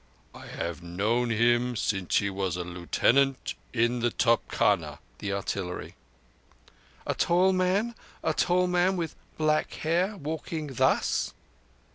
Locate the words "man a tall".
7.53-8.65